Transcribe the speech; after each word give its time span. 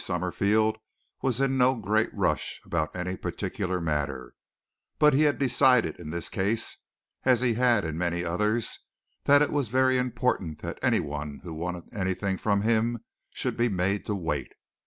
Summerfield 0.03 0.79
was 1.21 1.39
in 1.39 1.59
no 1.59 1.75
great 1.75 2.11
rush 2.11 2.59
about 2.65 2.95
any 2.95 3.15
particular 3.15 3.79
matter, 3.79 4.33
but 4.97 5.13
he 5.13 5.25
had 5.25 5.37
decided 5.37 5.99
in 5.99 6.09
this 6.09 6.27
case 6.27 6.77
as 7.23 7.41
he 7.41 7.53
had 7.53 7.85
in 7.85 7.99
many 7.99 8.23
others 8.25 8.79
that 9.25 9.43
it 9.43 9.51
was 9.51 9.67
very 9.67 9.99
important 9.99 10.63
that 10.63 10.79
anyone 10.81 11.41
who 11.43 11.53
wanted 11.53 11.87
anything 11.93 12.37
from 12.37 12.61
him 12.61 13.03
should 13.29 13.55
be 13.55 13.69
made 13.69 14.03
to 14.07 14.15
wait. 14.15 14.53